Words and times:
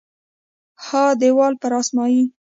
ها 0.85 1.03
دیوال 1.21 1.53
پر 1.61 1.71
اسمایي 1.79 2.23